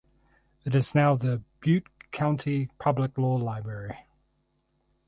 It 0.65 0.73
is 0.73 0.95
now 0.95 1.13
the 1.13 1.43
Butte 1.59 2.09
County 2.11 2.71
Public 2.79 3.19
Law 3.19 3.35
Library 3.35 3.99